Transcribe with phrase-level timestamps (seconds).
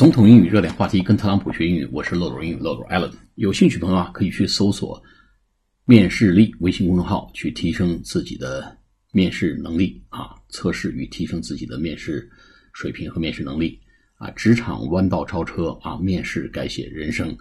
[0.00, 3.12] 总统英语热点话题，跟特朗普学英语，我是漏斗英语漏斗 Allen。
[3.34, 4.98] 有兴趣朋友啊，可以去搜索
[5.84, 8.78] “面试力”微信公众号，去提升自己的
[9.12, 12.26] 面试能力啊，测试与提升自己的面试
[12.72, 13.78] 水平和面试能力
[14.14, 14.30] 啊。
[14.30, 17.36] 职场弯道超车啊，面试改写人生。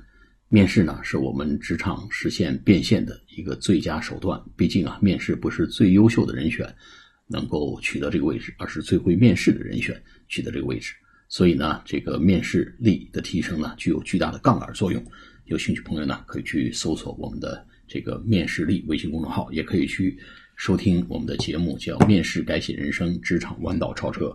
[0.49, 4.37] 面试呢，是我们职场实现变现的一个最佳手段。
[4.57, 6.67] 毕竟啊，面试不是最优秀的人选
[7.25, 9.95] 能够取得这个位置，而是最会面试的人选
[10.27, 10.93] 取得这个位置。
[11.29, 15.01] 所以呢，这个面试力的提升呢，具有巨大的杠杆作用。
[15.45, 20.17] 有兴趣朋友呢，可以去搜索我们的这个面试力微信公众号，也可以去
[20.55, 24.25] 收听我们的节目，叫《面试改写人生，职场弯道超车》。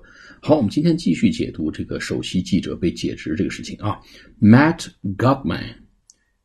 [0.41, 3.99] 好，我们今天继续解读这个首席记者被解职这个事情啊。
[4.41, 4.87] Matt
[5.17, 5.75] Gutman,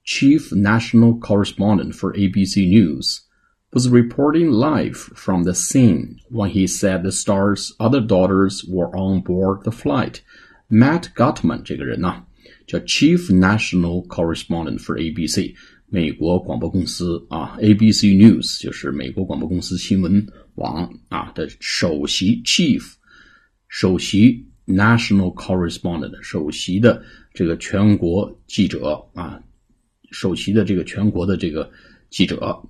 [0.05, 3.19] Chief National Correspondent for ABC News,
[3.72, 9.20] was reporting live from the scene when he said the star's other daughters were on
[9.20, 10.20] board the flight.
[10.68, 12.24] Matt Gutman 这个人呢，
[12.66, 15.54] 叫 Chief National Correspondent for ABC
[15.86, 22.82] 美国广播公司啊，ABC News 就是美国广播公司新闻网啊的首席 Chief
[23.68, 29.40] 首席 National Correspondent 首席的这个全国记者啊，
[30.10, 31.70] 首席的这个全国的这个
[32.08, 32.60] 记者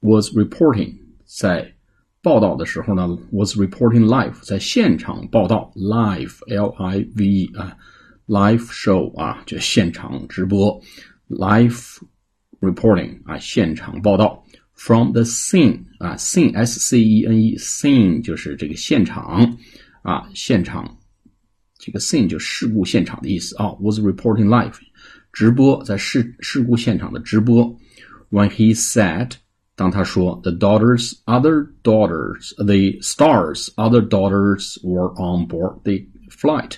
[0.00, 1.74] was reporting 在
[2.22, 7.76] 报道的时候呢，was reporting live，在现场报道，live L I V E 啊，
[8.26, 10.80] live show 啊，就现场直播，
[11.28, 11.98] live
[12.60, 19.56] reporting 啊，现场报道，from the scene 啊，scene S C E N E scene 就是这个现场
[20.02, 20.98] 啊，现场
[21.78, 24.74] 这个 scene 就事故现场的意思啊，was reporting live
[25.32, 27.64] 直播在事事故现场的直播，
[28.30, 29.32] when he said。
[29.81, 36.73] 当他说 "The daughters, other daughters, the stars, other daughters were on board the flight"，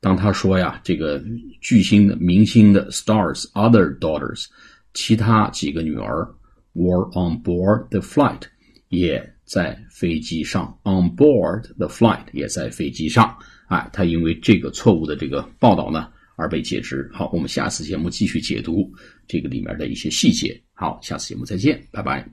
[0.00, 1.22] 当他说呀，这个
[1.60, 4.46] 巨星的明星的 stars, other daughters，
[4.94, 6.26] 其他几个女儿
[6.72, 8.44] were on board the flight，
[8.88, 13.36] 也在飞机上 on board the flight，也在飞机上。
[13.66, 16.08] 哎，他因为这个错误的这个报道呢。
[16.40, 17.10] 而被解职。
[17.12, 18.88] 好，我们下次节目继续解读
[19.26, 20.56] 这个里面的一些细节。
[20.80, 22.24] 好，下次节目再见，拜拜。